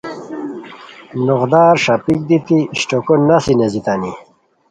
[1.25, 4.11] نوغدارݰاپیک دیتی اشٹوکو نسی نیزیتانی